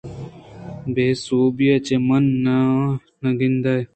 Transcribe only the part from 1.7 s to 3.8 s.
ءَ چہ من آ نہ ئِے نہ گِندے